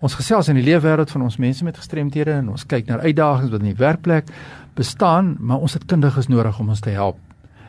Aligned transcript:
Ons 0.00 0.14
gesels 0.16 0.48
in 0.48 0.56
die 0.56 0.64
leefwêreld 0.64 1.10
van 1.12 1.26
ons 1.26 1.36
mense 1.36 1.64
met 1.64 1.76
gestremthede 1.76 2.32
en 2.32 2.46
ons 2.54 2.62
kyk 2.64 2.86
na 2.88 2.96
uitdagings 3.04 3.50
wat 3.52 3.60
in 3.60 3.68
die 3.68 3.76
werkplek 3.76 4.30
bestaan, 4.78 5.34
maar 5.36 5.60
ons 5.60 5.76
het 5.76 5.84
kundiges 5.92 6.30
nodig 6.32 6.56
om 6.62 6.72
ons 6.72 6.80
te 6.80 6.94
help. 6.94 7.18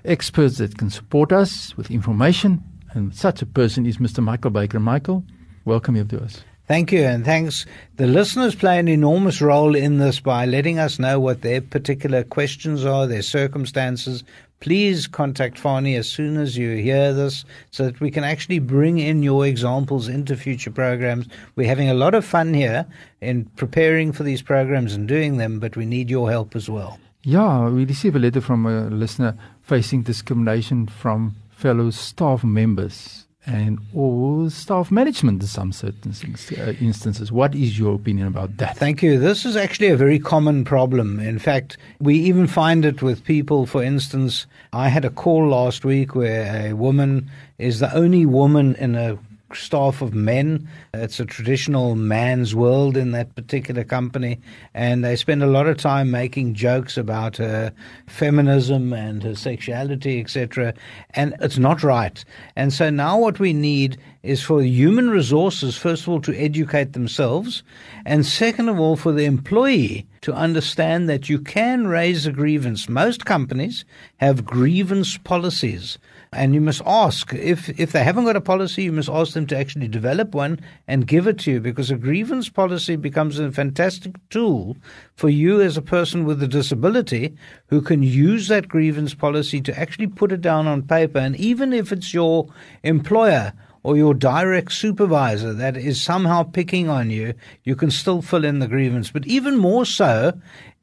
Experts 0.08 0.62
that 0.64 0.78
can 0.80 0.90
support 0.90 1.36
us 1.36 1.74
with 1.76 1.92
information 1.92 2.62
and 2.96 3.12
such 3.16 3.44
a 3.44 3.46
person 3.46 3.86
is 3.86 4.00
Mr. 4.00 4.24
Michael 4.24 4.56
Baker. 4.56 4.80
Michael, 4.80 5.26
welcome 5.66 5.98
you 5.98 6.08
to 6.08 6.24
us. 6.24 6.40
Thank 6.72 6.94
you, 6.94 7.04
and 7.04 7.26
thanks. 7.26 7.66
The 7.98 8.08
listeners 8.08 8.56
play 8.56 8.80
an 8.80 8.88
enormous 8.88 9.42
role 9.42 9.76
in 9.76 9.98
this 9.98 10.22
by 10.22 10.46
letting 10.46 10.80
us 10.80 11.00
know 11.00 11.20
what 11.20 11.42
their 11.42 11.60
particular 11.60 12.24
questions 12.24 12.86
are, 12.86 13.06
their 13.06 13.24
circumstances. 13.24 14.24
Please 14.62 15.06
contact 15.06 15.60
Fani 15.60 15.98
as 15.98 16.08
soon 16.08 16.38
as 16.38 16.56
you 16.56 16.78
hear 16.78 17.14
this 17.14 17.44
so 17.72 17.84
that 17.84 18.00
we 18.00 18.10
can 18.10 18.24
actually 18.24 18.60
bring 18.60 19.00
in 19.00 19.22
your 19.22 19.46
examples 19.46 20.08
into 20.08 20.38
future 20.38 20.72
programs. 20.72 21.28
We're 21.58 21.68
having 21.68 21.90
a 21.90 21.94
lot 21.94 22.16
of 22.16 22.24
fun 22.24 22.54
here 22.54 22.86
in 23.20 23.44
preparing 23.58 24.14
for 24.14 24.24
these 24.24 24.42
programs 24.42 24.94
and 24.94 25.10
doing 25.10 25.36
them, 25.36 25.60
but 25.60 25.76
we 25.76 25.86
need 25.86 26.10
your 26.10 26.30
help 26.30 26.56
as 26.56 26.70
well. 26.70 27.02
Yeah, 27.24 27.68
we 27.68 27.84
received 27.84 28.16
a 28.16 28.20
letter 28.20 28.40
from 28.40 28.66
a 28.66 28.84
listener 28.90 29.38
facing 29.62 30.04
discrimination 30.04 30.88
from 30.88 31.36
fellow 31.50 31.90
staff 31.90 32.46
members 32.46 33.26
and 33.46 33.80
or 33.94 34.50
staff 34.50 34.92
management 34.92 35.42
in 35.42 35.48
some 35.48 35.72
certain 35.72 36.14
uh, 36.58 36.74
instances. 36.80 37.32
What 37.32 37.56
is 37.56 37.78
your 37.78 37.96
opinion 37.96 38.28
about 38.28 38.58
that? 38.58 38.78
Thank 38.78 39.02
you. 39.02 39.18
This 39.20 39.46
is 39.46 39.56
actually 39.56 39.88
a 39.88 39.98
very 39.98 40.20
common 40.20 40.64
problem. 40.64 41.20
In 41.20 41.40
fact, 41.40 41.78
we 42.00 42.16
even 42.16 42.48
find 42.48 42.86
it 42.86 43.02
with 43.02 43.24
people. 43.24 43.66
For 43.66 43.84
instance, 43.84 44.46
I 44.74 44.90
had 44.90 45.06
a 45.06 45.10
call 45.10 45.50
last 45.50 45.84
week 45.84 46.14
where 46.14 46.70
a 46.70 46.74
woman 46.74 47.32
is 47.58 47.80
the 47.80 47.94
only 47.96 48.26
woman 48.26 48.76
in 48.76 48.96
a 48.96 49.18
staff 49.56 50.02
of 50.02 50.14
men. 50.14 50.68
It's 50.94 51.20
a 51.20 51.26
traditional 51.26 51.96
man's 51.96 52.54
world 52.56 52.98
in 52.98 53.12
that 53.12 53.36
particular 53.36 53.84
company, 53.84 54.40
and 54.74 55.04
they 55.04 55.16
spend 55.16 55.44
a 55.44 55.48
lot 55.48 55.68
of 55.68 55.78
time 55.78 56.12
making 56.12 56.54
jokes 56.54 56.98
about 56.98 57.38
her 57.38 57.74
feminism 58.08 58.94
and 58.94 59.24
her 59.24 59.36
sexuality, 59.36 60.20
etc. 60.20 60.74
And 61.12 61.36
it's 61.42 61.58
not 61.58 61.84
right. 61.84 62.24
And 62.56 62.74
so 62.74 62.90
now 62.90 63.20
what 63.20 63.40
we 63.40 63.54
need 63.54 63.98
is 64.24 64.44
for 64.44 64.62
human 64.62 65.10
resources, 65.10 65.78
first 65.78 66.04
of 66.04 66.10
all, 66.10 66.22
to 66.22 66.38
educate 66.38 66.94
themselves, 66.94 67.64
and 68.06 68.26
second 68.26 68.70
of 68.70 68.80
all, 68.80 68.96
for 68.96 69.12
the 69.12 69.26
employee 69.26 70.08
to 70.22 70.34
understand 70.34 71.10
that 71.10 71.30
you 71.30 71.40
can 71.40 71.88
raise 71.88 72.28
a 72.28 72.32
grievance. 72.32 72.88
Most 72.88 73.26
companies 73.26 73.86
have 74.18 74.46
grievance 74.46 75.18
policies. 75.18 75.98
And 76.32 76.54
you 76.54 76.62
must 76.62 76.82
ask 76.86 77.34
if 77.34 77.68
if 77.78 77.92
they 77.92 78.06
haven't 78.06 78.24
got 78.24 78.38
a 78.38 78.42
policy, 78.42 78.84
you 78.84 78.94
must 78.94 79.10
ask 79.10 79.34
them 79.34 79.48
to 79.48 79.58
actually 79.58 79.90
develop 79.90 80.34
one 80.34 80.62
and 80.88 81.08
give 81.08 81.28
it 81.28 81.40
to 81.40 81.52
you 81.52 81.60
because 81.60 81.92
a 81.92 81.98
grievance 81.98 82.48
policy 82.48 82.96
becomes 82.96 83.38
a 83.38 83.52
fantastic 83.52 84.16
tool 84.30 84.78
for 85.14 85.28
you 85.28 85.60
as 85.60 85.76
a 85.76 85.82
person 85.82 86.24
with 86.24 86.42
a 86.42 86.48
disability 86.48 87.36
who 87.68 87.82
can 87.82 88.02
use 88.02 88.48
that 88.48 88.70
grievance 88.70 89.14
policy 89.14 89.60
to 89.60 89.78
actually 89.78 90.08
put 90.08 90.32
it 90.32 90.40
down 90.40 90.68
on 90.68 90.84
paper. 90.84 91.20
And 91.20 91.36
even 91.36 91.74
if 91.74 91.92
it's 91.92 92.14
your 92.14 92.48
employer 92.84 93.52
or 93.84 93.98
your 93.98 94.14
direct 94.14 94.72
supervisor 94.72 95.54
that 95.54 95.76
is 95.76 96.02
somehow 96.02 96.44
picking 96.44 96.90
on 96.90 97.10
you, 97.10 97.34
you 97.64 97.76
can 97.76 97.92
still 97.92 98.22
fill 98.22 98.46
in 98.46 98.60
the 98.60 98.68
grievance. 98.68 99.12
But 99.12 99.26
even 99.26 99.58
more 99.58 99.86
so 99.86 100.34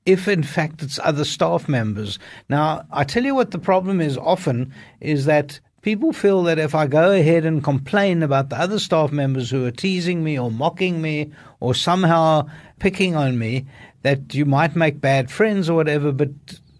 if 0.08 0.26
in 0.26 0.42
fact 0.42 0.82
it's 0.82 0.98
other 1.04 1.24
staff 1.24 1.68
members. 1.68 2.18
Now, 2.48 2.86
I 2.90 3.04
tell 3.04 3.24
you 3.24 3.34
what 3.34 3.50
the 3.50 3.58
problem 3.58 4.00
is 4.00 4.16
often 4.16 4.72
is 5.00 5.26
that 5.26 5.60
people 5.82 6.12
feel 6.12 6.42
that 6.44 6.58
if 6.58 6.74
I 6.74 6.86
go 6.86 7.12
ahead 7.12 7.44
and 7.44 7.62
complain 7.62 8.22
about 8.22 8.48
the 8.48 8.58
other 8.58 8.78
staff 8.78 9.12
members 9.12 9.50
who 9.50 9.66
are 9.66 9.70
teasing 9.70 10.24
me 10.24 10.38
or 10.38 10.50
mocking 10.50 11.02
me 11.02 11.30
or 11.60 11.74
somehow 11.74 12.48
picking 12.78 13.16
on 13.16 13.38
me, 13.38 13.66
that 14.02 14.34
you 14.34 14.46
might 14.46 14.74
make 14.74 15.00
bad 15.00 15.30
friends 15.30 15.68
or 15.68 15.74
whatever, 15.74 16.10
but 16.10 16.30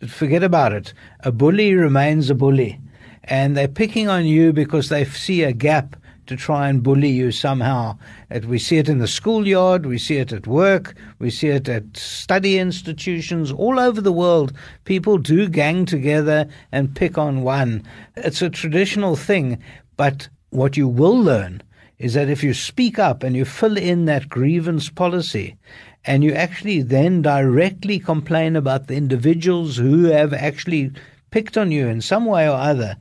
forget 0.08 0.42
about 0.42 0.72
it. 0.72 0.94
A 1.20 1.30
bully 1.30 1.74
remains 1.74 2.30
a 2.30 2.34
bully. 2.34 2.80
And 3.24 3.56
they're 3.56 3.68
picking 3.68 4.08
on 4.08 4.24
you 4.24 4.54
because 4.54 4.88
they 4.88 5.04
see 5.04 5.42
a 5.42 5.52
gap 5.52 5.96
to 6.28 6.36
try 6.36 6.68
and 6.68 6.82
bully 6.82 7.08
you 7.08 7.32
somehow. 7.32 7.98
We 8.46 8.58
see 8.58 8.78
it 8.78 8.88
in 8.88 8.98
the 8.98 9.08
schoolyard, 9.08 9.84
we 9.84 9.98
see 9.98 10.18
it 10.18 10.32
at 10.32 10.46
work, 10.46 10.94
we 11.18 11.30
see 11.30 11.48
it 11.48 11.68
at 11.68 11.96
study 11.96 12.58
institutions 12.58 13.50
all 13.50 13.80
over 13.80 14.00
the 14.00 14.12
world. 14.12 14.52
People 14.84 15.18
do 15.18 15.48
gang 15.48 15.84
together 15.84 16.48
and 16.70 16.94
pick 16.94 17.18
on 17.18 17.42
one. 17.42 17.82
It's 18.16 18.42
a 18.42 18.50
traditional 18.50 19.16
thing, 19.16 19.58
but 19.96 20.28
what 20.50 20.76
you 20.76 20.86
will 20.86 21.18
learn 21.18 21.62
is 21.98 22.14
that 22.14 22.30
if 22.30 22.44
you 22.44 22.54
speak 22.54 22.98
up 22.98 23.24
and 23.24 23.34
you 23.34 23.44
fill 23.44 23.76
in 23.76 24.04
that 24.04 24.28
grievance 24.28 24.88
policy, 24.88 25.56
and 26.04 26.22
you 26.22 26.32
actually 26.32 26.80
then 26.80 27.22
directly 27.22 27.98
complain 27.98 28.54
about 28.54 28.86
the 28.86 28.94
individuals 28.94 29.76
who 29.76 30.04
have 30.04 30.32
actually 30.32 30.92
picked 31.30 31.58
on 31.58 31.72
you 31.72 31.88
in 31.88 32.00
some 32.00 32.24
way 32.24 32.48
or 32.48 32.54
other, 32.54 32.96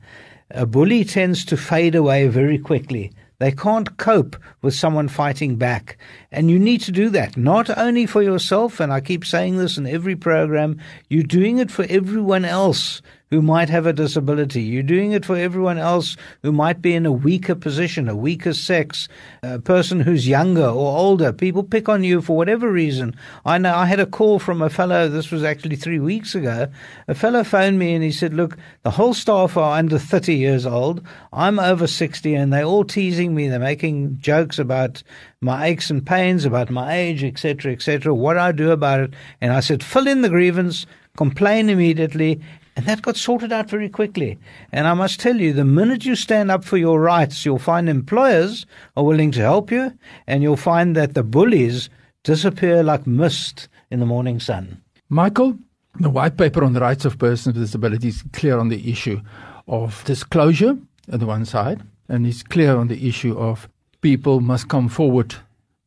a 0.50 0.66
bully 0.66 1.04
tends 1.04 1.44
to 1.46 1.56
fade 1.56 1.94
away 1.94 2.28
very 2.28 2.58
quickly. 2.58 3.12
They 3.38 3.52
can't 3.52 3.96
cope 3.98 4.36
with 4.62 4.74
someone 4.74 5.06
fighting 5.08 5.56
back. 5.56 5.96
And 6.32 6.50
you 6.50 6.58
need 6.58 6.80
to 6.82 6.92
do 6.92 7.08
that, 7.10 7.36
not 7.36 7.70
only 7.78 8.04
for 8.04 8.22
yourself, 8.22 8.80
and 8.80 8.92
I 8.92 9.00
keep 9.00 9.24
saying 9.24 9.58
this 9.58 9.78
in 9.78 9.86
every 9.86 10.16
program, 10.16 10.80
you're 11.08 11.22
doing 11.22 11.58
it 11.58 11.70
for 11.70 11.86
everyone 11.88 12.44
else 12.44 13.00
who 13.30 13.42
might 13.42 13.68
have 13.68 13.86
a 13.86 13.92
disability. 13.92 14.62
You're 14.62 14.82
doing 14.82 15.12
it 15.12 15.24
for 15.24 15.36
everyone 15.36 15.78
else 15.78 16.16
who 16.42 16.52
might 16.52 16.80
be 16.80 16.94
in 16.94 17.06
a 17.06 17.12
weaker 17.12 17.54
position, 17.54 18.08
a 18.08 18.16
weaker 18.16 18.54
sex, 18.54 19.08
a 19.42 19.58
person 19.58 20.00
who's 20.00 20.26
younger 20.26 20.66
or 20.66 20.96
older. 20.96 21.32
People 21.32 21.62
pick 21.62 21.88
on 21.88 22.04
you 22.04 22.22
for 22.22 22.36
whatever 22.36 22.70
reason. 22.70 23.14
I 23.44 23.58
know 23.58 23.74
I 23.74 23.86
had 23.86 24.00
a 24.00 24.06
call 24.06 24.38
from 24.38 24.62
a 24.62 24.70
fellow, 24.70 25.08
this 25.08 25.30
was 25.30 25.44
actually 25.44 25.76
three 25.76 25.98
weeks 25.98 26.34
ago. 26.34 26.68
A 27.06 27.14
fellow 27.14 27.44
phoned 27.44 27.78
me 27.78 27.94
and 27.94 28.02
he 28.02 28.12
said, 28.12 28.32
Look, 28.32 28.56
the 28.82 28.90
whole 28.90 29.14
staff 29.14 29.56
are 29.56 29.78
under 29.78 29.98
30 29.98 30.34
years 30.34 30.64
old. 30.64 31.06
I'm 31.32 31.58
over 31.58 31.86
60 31.86 32.34
and 32.34 32.52
they're 32.52 32.64
all 32.64 32.84
teasing 32.84 33.34
me. 33.34 33.48
They're 33.48 33.58
making 33.58 34.18
jokes 34.20 34.58
about 34.58 35.02
my 35.40 35.66
aches 35.66 35.90
and 35.90 36.04
pains, 36.04 36.44
about 36.44 36.70
my 36.70 36.96
age, 36.96 37.22
etc., 37.22 37.72
etc., 37.72 38.14
what 38.14 38.38
I 38.38 38.52
do 38.52 38.70
about 38.70 39.00
it. 39.00 39.14
And 39.40 39.52
I 39.52 39.60
said, 39.60 39.84
Fill 39.84 40.08
in 40.08 40.22
the 40.22 40.28
grievance 40.28 40.86
complain 41.18 41.68
immediately, 41.68 42.40
and 42.78 42.86
that 42.86 43.02
got 43.02 43.16
sorted 43.16 43.50
out 43.50 43.68
very 43.68 43.88
quickly. 43.88 44.38
And 44.70 44.86
I 44.86 44.94
must 44.94 45.18
tell 45.18 45.34
you, 45.34 45.52
the 45.52 45.64
minute 45.64 46.04
you 46.04 46.14
stand 46.14 46.48
up 46.48 46.62
for 46.62 46.76
your 46.76 47.00
rights, 47.00 47.44
you'll 47.44 47.58
find 47.58 47.88
employers 47.88 48.66
are 48.96 49.02
willing 49.02 49.32
to 49.32 49.40
help 49.40 49.72
you, 49.72 49.92
and 50.28 50.44
you'll 50.44 50.56
find 50.56 50.94
that 50.94 51.14
the 51.14 51.24
bullies 51.24 51.90
disappear 52.22 52.84
like 52.84 53.04
mist 53.04 53.68
in 53.90 53.98
the 53.98 54.06
morning 54.06 54.38
sun. 54.38 54.80
Michael, 55.08 55.58
the 55.98 56.08
white 56.08 56.36
paper 56.36 56.62
on 56.62 56.72
the 56.72 56.78
rights 56.78 57.04
of 57.04 57.18
persons 57.18 57.56
with 57.56 57.64
disabilities 57.64 58.18
is 58.18 58.24
clear 58.32 58.56
on 58.56 58.68
the 58.68 58.88
issue 58.88 59.20
of 59.66 60.04
disclosure 60.04 60.78
on 61.12 61.18
the 61.18 61.26
one 61.26 61.44
side, 61.44 61.82
and 62.08 62.28
it's 62.28 62.44
clear 62.44 62.76
on 62.76 62.86
the 62.86 63.08
issue 63.08 63.36
of 63.36 63.68
people 64.02 64.40
must 64.40 64.68
come 64.68 64.88
forward 64.88 65.34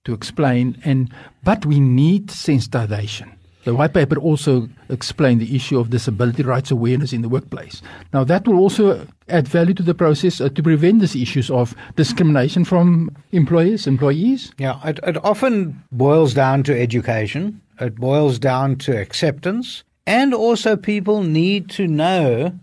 to 0.03 0.13
explain 0.13 0.77
and 0.83 1.13
but 1.43 1.65
we 1.65 1.79
need 1.79 2.27
sensitization 2.27 3.31
the 3.63 3.75
white 3.75 3.93
paper 3.93 4.17
also 4.17 4.69
explained 4.89 5.41
the 5.41 5.55
issue 5.55 5.79
of 5.79 5.89
disability 5.89 6.43
rights 6.43 6.71
awareness 6.71 7.13
in 7.13 7.21
the 7.21 7.29
workplace. 7.29 7.81
Now, 8.13 8.23
that 8.23 8.47
will 8.47 8.57
also 8.57 9.07
add 9.29 9.47
value 9.47 9.73
to 9.75 9.83
the 9.83 9.93
process 9.93 10.41
uh, 10.41 10.49
to 10.49 10.63
prevent 10.63 11.01
these 11.01 11.15
issues 11.15 11.49
of 11.49 11.75
discrimination 11.95 12.65
from 12.65 13.15
employers, 13.31 13.87
employees. 13.87 14.51
Yeah, 14.57 14.79
it, 14.87 14.99
it 15.03 15.23
often 15.23 15.83
boils 15.91 16.33
down 16.33 16.63
to 16.63 16.79
education, 16.79 17.61
it 17.79 17.95
boils 17.95 18.39
down 18.39 18.77
to 18.77 18.99
acceptance, 18.99 19.83
and 20.07 20.33
also 20.33 20.75
people 20.75 21.23
need 21.23 21.69
to 21.71 21.87
know 21.87 22.57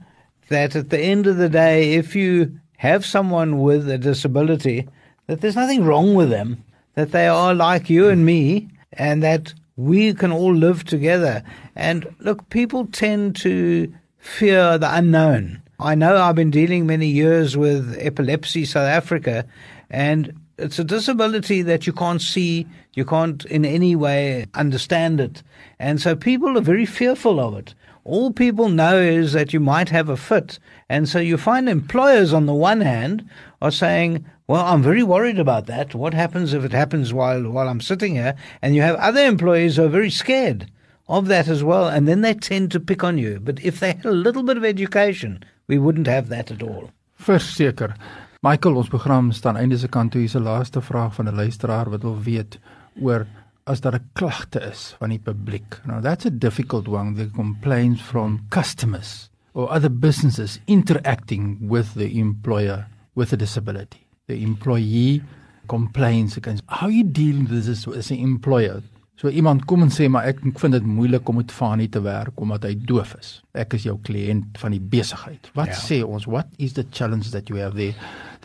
that 0.48 0.74
at 0.74 0.90
the 0.90 0.98
end 0.98 1.26
of 1.26 1.36
the 1.36 1.48
day, 1.48 1.94
if 1.94 2.16
you 2.16 2.58
have 2.78 3.04
someone 3.04 3.60
with 3.60 3.88
a 3.88 3.98
disability, 3.98 4.88
that 5.26 5.40
there's 5.40 5.56
nothing 5.56 5.84
wrong 5.84 6.14
with 6.14 6.30
them, 6.30 6.64
that 6.94 7.12
they 7.12 7.28
are 7.28 7.54
like 7.54 7.90
you 7.90 8.08
and 8.08 8.24
me, 8.24 8.68
and 8.92 9.22
that 9.22 9.52
we 9.78 10.12
can 10.12 10.32
all 10.32 10.52
live 10.52 10.84
together. 10.84 11.42
And 11.76 12.14
look, 12.18 12.50
people 12.50 12.86
tend 12.86 13.36
to 13.36 13.94
fear 14.18 14.76
the 14.76 14.92
unknown. 14.92 15.62
I 15.78 15.94
know 15.94 16.16
I've 16.16 16.34
been 16.34 16.50
dealing 16.50 16.84
many 16.84 17.06
years 17.06 17.56
with 17.56 17.96
epilepsy 18.00 18.64
South 18.64 18.88
Africa, 18.88 19.46
and 19.88 20.34
it's 20.58 20.80
a 20.80 20.84
disability 20.84 21.62
that 21.62 21.86
you 21.86 21.92
can't 21.92 22.20
see, 22.20 22.66
you 22.94 23.04
can't 23.04 23.44
in 23.44 23.64
any 23.64 23.94
way 23.94 24.46
understand 24.54 25.20
it. 25.20 25.44
And 25.78 26.00
so 26.00 26.16
people 26.16 26.58
are 26.58 26.62
very 26.62 26.84
fearful 26.84 27.38
of 27.38 27.56
it. 27.56 27.74
All 28.02 28.32
people 28.32 28.68
know 28.68 28.98
is 28.98 29.32
that 29.34 29.52
you 29.52 29.60
might 29.60 29.90
have 29.90 30.08
a 30.08 30.16
fit. 30.16 30.58
And 30.88 31.08
so 31.08 31.20
you 31.20 31.36
find 31.36 31.68
employers 31.68 32.32
on 32.32 32.46
the 32.46 32.54
one 32.54 32.80
hand 32.80 33.28
are 33.62 33.70
saying, 33.70 34.24
well, 34.48 34.64
I'm 34.64 34.82
very 34.82 35.02
worried 35.02 35.38
about 35.38 35.66
that. 35.66 35.94
What 35.94 36.14
happens 36.14 36.54
if 36.54 36.64
it 36.64 36.72
happens 36.72 37.12
while, 37.12 37.50
while 37.50 37.68
I'm 37.68 37.82
sitting 37.82 38.14
here? 38.14 38.34
And 38.62 38.74
you 38.74 38.80
have 38.80 38.96
other 38.96 39.20
employees 39.20 39.76
who 39.76 39.84
are 39.84 39.88
very 39.88 40.10
scared 40.10 40.70
of 41.06 41.26
that 41.28 41.48
as 41.48 41.62
well. 41.62 41.86
And 41.86 42.08
then 42.08 42.22
they 42.22 42.32
tend 42.32 42.72
to 42.72 42.80
pick 42.80 43.04
on 43.04 43.18
you. 43.18 43.40
But 43.40 43.60
if 43.62 43.78
they 43.78 43.92
had 43.92 44.06
a 44.06 44.10
little 44.10 44.42
bit 44.42 44.56
of 44.56 44.64
education, 44.64 45.44
we 45.66 45.76
wouldn't 45.76 46.06
have 46.06 46.30
that 46.30 46.50
at 46.50 46.62
all. 46.62 46.90
Verseker. 47.20 47.94
Michael, 48.40 48.78
ons 48.78 48.88
program 48.88 49.32
staan 49.32 49.58
einde 49.60 49.76
se 49.78 49.88
kant 49.92 50.12
toe. 50.12 50.22
Hier's 50.22 50.36
'n 50.36 50.44
laaste 50.46 50.80
vraag 50.80 51.14
van 51.14 51.28
'n 51.28 51.36
luisteraar 51.36 51.90
wat 51.90 52.02
wil 52.02 52.22
weet 52.22 52.58
oor 53.02 53.26
as 53.66 53.80
daar 53.80 53.94
'n 53.94 54.10
klagte 54.14 54.60
is 54.70 54.94
van 54.98 55.10
die 55.10 55.18
publiek. 55.18 55.80
Now 55.84 56.00
that's 56.00 56.24
a 56.24 56.30
difficult 56.30 56.88
one, 56.88 57.14
the 57.14 57.28
complaints 57.30 58.00
from 58.00 58.46
customers 58.48 59.28
or 59.52 59.68
other 59.70 59.90
businesses 59.90 60.60
interacting 60.66 61.58
with 61.60 61.94
the 61.94 62.08
employer 62.18 62.86
with 63.14 63.32
a 63.32 63.36
disability. 63.36 64.07
The 64.28 64.42
employee 64.42 65.22
complains 65.68 66.36
against 66.36 66.64
how 66.68 66.88
you 66.88 67.04
deal 67.04 67.38
with 67.48 67.64
this 67.66 67.86
as 67.88 68.10
an 68.10 68.18
employer. 68.18 68.82
So 69.18 69.28
iemand 69.28 69.64
kom 69.66 69.82
en 69.82 69.90
sê 69.90 70.06
maar 70.06 70.28
ek 70.30 70.44
vind 70.60 70.76
dit 70.76 70.84
moeilik 70.86 71.26
om 71.28 71.40
met 71.40 71.50
Fanie 71.50 71.88
te 71.90 71.98
werk 72.04 72.38
omdat 72.38 72.68
hy 72.68 72.76
doof 72.86 73.16
is. 73.18 73.30
Ek 73.58 73.74
is 73.74 73.88
jou 73.88 73.96
kliënt 74.06 74.60
van 74.62 74.76
die 74.76 74.82
besigheid. 74.92 75.48
Wat 75.58 75.72
yeah. 75.72 75.80
sê 75.88 75.98
ons? 76.06 76.28
What 76.30 76.46
is 76.62 76.76
the 76.76 76.84
challenge 76.94 77.32
that 77.34 77.50
you 77.50 77.58
have 77.58 77.74
there? 77.74 77.96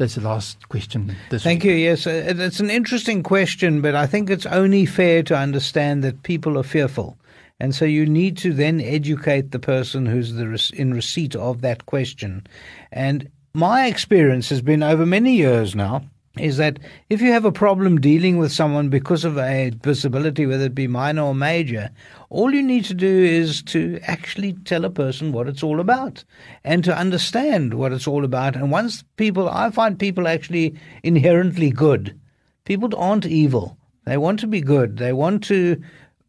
That's 0.01 0.15
the 0.15 0.25
last 0.25 0.65
question. 0.73 1.11
Thank 1.29 1.61
week. 1.61 1.69
you. 1.69 1.75
Yes, 1.77 2.07
uh, 2.07 2.25
it's 2.25 2.59
an 2.59 2.71
interesting 2.71 3.21
question, 3.21 3.81
but 3.81 3.93
I 3.93 4.07
think 4.07 4.31
it's 4.31 4.47
only 4.47 4.87
fair 4.87 5.21
to 5.29 5.37
understand 5.37 6.03
that 6.03 6.23
people 6.23 6.57
are 6.57 6.65
fearful. 6.65 7.17
And 7.59 7.75
so 7.75 7.85
you 7.85 8.07
need 8.07 8.35
to 8.37 8.51
then 8.51 8.81
educate 8.81 9.51
the 9.51 9.59
person 9.59 10.07
who's 10.07 10.33
the 10.33 10.71
in 10.73 10.91
receipt 10.91 11.35
of 11.35 11.61
that 11.61 11.85
question. 11.85 12.47
And 12.91 13.29
my 13.55 13.85
experience 13.85 14.49
has 14.49 14.63
been 14.63 14.81
over 14.81 15.05
many 15.05 15.35
years 15.35 15.75
now 15.75 16.01
is 16.39 16.57
that 16.57 16.79
if 17.11 17.21
you 17.21 17.31
have 17.31 17.45
a 17.45 17.51
problem 17.51 18.01
dealing 18.01 18.39
with 18.39 18.51
someone 18.51 18.89
because 18.89 19.23
of 19.23 19.37
a 19.37 19.69
disability, 19.69 20.47
whether 20.47 20.65
it 20.65 20.73
be 20.73 20.87
minor 20.87 21.21
or 21.21 21.35
major, 21.35 21.91
all 22.31 22.51
you 22.51 22.63
need 22.63 22.83
to 22.83 22.95
do 22.95 23.07
is 23.23 23.61
to 23.61 23.99
actually 24.07 24.53
tell 24.65 24.83
a 24.85 24.89
person 24.89 25.31
what 25.31 25.47
it's 25.47 25.61
all 25.61 25.79
about 25.79 26.23
and 26.63 26.83
to 26.83 26.97
understand 26.97 27.75
what 27.75 27.93
it's 27.93 28.07
all 28.07 28.25
about. 28.25 28.55
And 28.55 28.71
once 28.71 29.03
people, 29.17 29.47
I 29.47 29.69
find 29.69 29.99
people 29.99 30.27
actually 30.27 30.73
inherently 31.03 31.69
good. 31.69 32.19
People 32.65 32.89
aren't 32.97 33.27
evil. 33.27 33.77
They 34.05 34.17
want 34.17 34.39
to 34.39 34.47
be 34.47 34.61
good. 34.61 34.97
They 34.97 35.13
want 35.13 35.43
to 35.43 35.79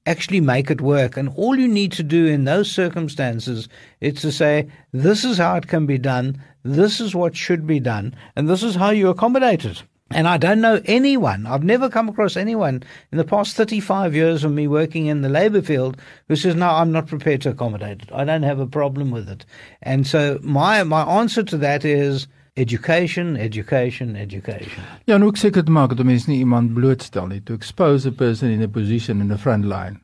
actually 0.06 0.40
make 0.40 0.70
it 0.70 0.80
work. 0.80 1.16
And 1.16 1.30
all 1.36 1.58
you 1.58 1.68
need 1.68 1.92
to 1.92 2.02
do 2.02 2.26
in 2.26 2.44
those 2.44 2.70
circumstances 2.70 3.68
is 4.00 4.20
to 4.20 4.32
say, 4.32 4.68
this 4.92 5.24
is 5.24 5.38
how 5.38 5.56
it 5.56 5.68
can 5.68 5.86
be 5.86 5.98
done. 5.98 6.42
This 6.62 7.00
is 7.00 7.14
what 7.14 7.36
should 7.36 7.66
be 7.66 7.80
done. 7.80 8.14
And 8.36 8.48
this 8.48 8.62
is 8.62 8.74
how 8.74 8.90
you 8.90 9.08
accommodate 9.08 9.64
it. 9.64 9.82
And 10.10 10.28
I 10.28 10.36
don't 10.36 10.60
know 10.60 10.80
anyone, 10.84 11.46
I've 11.46 11.64
never 11.64 11.88
come 11.88 12.08
across 12.08 12.36
anyone 12.36 12.82
in 13.10 13.18
the 13.18 13.24
past 13.24 13.56
35 13.56 14.14
years 14.14 14.44
of 14.44 14.52
me 14.52 14.68
working 14.68 15.06
in 15.06 15.22
the 15.22 15.28
labour 15.28 15.62
field 15.62 15.96
who 16.28 16.36
says, 16.36 16.54
no, 16.54 16.68
I'm 16.68 16.92
not 16.92 17.06
prepared 17.06 17.40
to 17.42 17.50
accommodate 17.50 18.02
it. 18.02 18.12
I 18.12 18.24
don't 18.24 18.42
have 18.42 18.60
a 18.60 18.66
problem 18.66 19.10
with 19.10 19.28
it. 19.28 19.46
And 19.82 20.06
so 20.06 20.38
my, 20.42 20.82
my 20.84 21.02
answer 21.02 21.42
to 21.44 21.56
that 21.56 21.84
is 21.84 22.28
education, 22.56 23.36
education, 23.36 24.14
education. 24.14 24.82
Ja, 25.04 25.14
en 25.14 25.24
ook 25.24 25.36
seker 25.36 25.64
te 25.64 25.70
maak 25.70 25.96
dat 25.96 26.06
mense 26.06 26.30
nie 26.30 26.38
iemand 26.38 26.74
blootstel 26.74 27.26
nie, 27.26 27.42
to 27.42 27.54
expose 27.54 28.08
a 28.08 28.12
person 28.12 28.50
in 28.50 28.62
a 28.62 28.68
position 28.68 29.20
in 29.20 29.28
the 29.28 29.38
front 29.38 29.64
line 29.64 30.03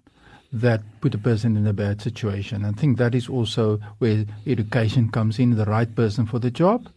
that 0.53 0.83
put 1.01 1.15
a 1.15 1.19
person 1.19 1.57
in 1.57 1.67
a 1.67 1.73
bad 1.73 2.03
situation. 2.03 2.65
I 2.65 2.73
think 2.73 2.99
that 2.99 3.15
is 3.15 3.29
also 3.29 3.79
where 3.99 4.25
education 4.47 5.11
comes 5.11 5.39
in, 5.39 5.57
the 5.57 5.65
right 5.65 5.95
person 5.95 6.27
for 6.27 6.39
the 6.39 6.51
job 6.51 6.89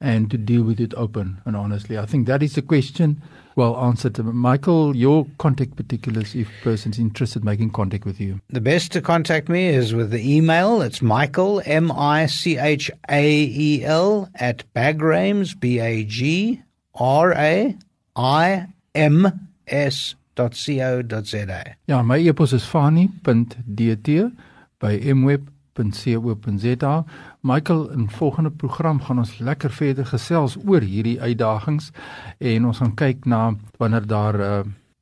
and 0.00 0.30
to 0.30 0.38
deal 0.38 0.62
with 0.62 0.80
it 0.80 0.94
open 0.94 1.40
and 1.44 1.56
honestly. 1.56 1.98
I 1.98 2.06
think 2.06 2.26
that 2.26 2.42
is 2.42 2.54
the 2.54 2.62
question 2.62 3.20
well 3.56 3.76
answered. 3.76 4.18
Michael, 4.24 4.96
your 4.96 5.26
contact 5.38 5.76
particulars 5.76 6.34
if 6.34 6.48
person's 6.62 6.98
interested 6.98 7.42
in 7.42 7.46
making 7.46 7.70
contact 7.70 8.04
with 8.04 8.20
you. 8.20 8.40
The 8.48 8.60
best 8.60 8.92
to 8.92 9.00
contact 9.00 9.48
me 9.48 9.68
is 9.68 9.92
with 9.92 10.10
the 10.10 10.36
email. 10.36 10.80
It's 10.82 11.02
Michael, 11.02 11.60
M 11.66 11.90
I 11.92 12.26
C 12.26 12.58
H 12.58 12.90
A 13.08 13.28
E 13.28 13.84
L, 13.84 14.28
at 14.36 14.64
Bagraims, 14.72 15.58
B 15.58 15.80
A 15.80 16.04
G 16.04 16.62
R 16.94 17.32
A 17.32 17.76
I 18.16 18.66
M 18.94 19.48
S 19.66 20.14
.co.za. 20.48 21.62
Ja, 21.84 22.02
my 22.02 22.28
e-pos 22.28 22.52
is 22.52 22.64
fani.dt 22.64 24.08
by 24.80 25.12
mweb.co.za. 25.14 27.04
Michael, 27.40 27.90
in 27.90 28.10
volgende 28.10 28.50
program 28.50 29.00
gaan 29.00 29.18
ons 29.18 29.38
lekker 29.38 29.70
verder 29.70 30.06
gesels 30.06 30.56
oor 30.66 30.80
hierdie 30.80 31.20
uitdagings 31.20 31.90
en 32.38 32.66
ons 32.68 32.78
gaan 32.80 32.94
kyk 32.94 33.24
na 33.28 33.54
wanneer 33.80 34.06
daar 34.06 34.40
uh, 34.40 34.60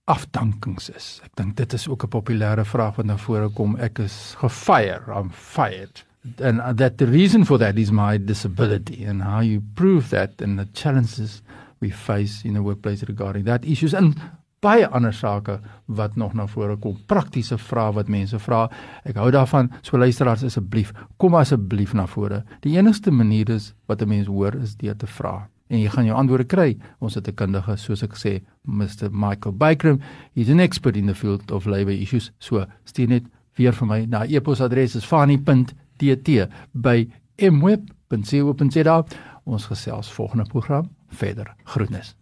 afdankings 0.08 0.90
is. 0.90 1.08
Ek 1.26 1.34
dink 1.38 1.56
dit 1.58 1.72
is 1.72 1.88
ook 1.88 2.04
'n 2.04 2.08
populêre 2.08 2.64
vraag 2.64 2.96
wat 2.96 3.06
na 3.06 3.16
vore 3.16 3.48
kom. 3.48 3.76
Ek 3.76 3.98
is 3.98 4.34
gefire, 4.38 5.02
I'm 5.14 5.30
fired. 5.30 6.04
And 6.42 6.78
that 6.78 6.98
the 6.98 7.06
reason 7.06 7.44
for 7.44 7.58
that 7.58 7.76
is 7.76 7.90
my 7.90 8.18
disability 8.18 9.04
and 9.04 9.22
how 9.22 9.40
you 9.40 9.62
prove 9.74 10.08
that 10.08 10.42
and 10.42 10.58
the 10.58 10.68
challenges 10.72 11.42
we 11.80 11.90
face 11.90 12.44
in 12.44 12.54
the 12.54 12.62
workplace 12.62 13.02
regarding 13.06 13.44
that 13.44 13.64
issues 13.64 13.94
and 13.94 14.16
baie 14.60 14.86
ander 14.86 15.14
sake 15.14 15.58
wat 15.86 16.16
nog 16.16 16.34
na 16.34 16.46
vore 16.46 16.76
kom. 16.76 16.96
Praktiese 17.06 17.58
vrae 17.58 17.92
wat 17.94 18.08
mense 18.08 18.38
vra. 18.38 18.64
Ek 19.04 19.16
hou 19.20 19.30
daarvan. 19.34 19.70
So 19.82 19.98
luisteraars 19.98 20.44
asseblief, 20.44 20.92
kom 21.16 21.36
asseblief 21.38 21.94
na 21.94 22.06
vore. 22.06 22.42
Die 22.66 22.76
enigste 22.76 23.10
manier 23.10 23.50
is 23.50 23.74
wat 23.86 24.02
'n 24.02 24.08
mens 24.08 24.26
hoor 24.26 24.54
is 24.54 24.76
deur 24.76 24.96
te 24.96 25.06
vra. 25.06 25.48
En 25.68 25.80
jy 25.80 25.88
gaan 25.88 26.04
jou 26.04 26.16
antwoorde 26.16 26.44
kry. 26.44 26.76
Ons 26.98 27.14
het 27.14 27.28
'n 27.28 27.34
kundige, 27.34 27.76
soos 27.76 28.02
ek 28.02 28.16
sê, 28.16 28.42
Mr. 28.64 29.10
Michael 29.10 29.56
Bykram. 29.56 30.00
He's 30.34 30.50
an 30.50 30.60
expert 30.60 30.96
in 30.96 31.06
the 31.06 31.14
field 31.14 31.50
of 31.50 31.66
labor 31.66 31.92
issues. 31.92 32.32
So 32.38 32.66
stuur 32.84 33.08
net 33.08 33.24
weer 33.56 33.72
vir 33.72 33.86
my. 33.86 34.06
Na 34.06 34.24
e-posadres 34.24 34.96
is 34.96 35.04
fani.tt 35.04 36.48
by 36.72 37.08
mweb.co.za. 37.36 39.04
Ons 39.44 39.66
gesels 39.66 40.12
volgende 40.12 40.44
program 40.44 40.90
verder. 41.08 41.54
Groetnis. 41.64 42.17